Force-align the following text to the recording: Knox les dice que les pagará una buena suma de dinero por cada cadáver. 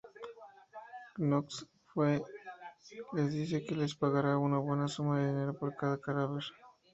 Knox 1.17 1.63
les 1.99 3.29
dice 3.33 3.63
que 3.63 3.75
les 3.81 3.93
pagará 3.93 4.35
una 4.39 4.57
buena 4.57 4.87
suma 4.87 5.19
de 5.19 5.27
dinero 5.27 5.53
por 5.59 5.75
cada 5.75 5.99
cadáver. 6.01 6.43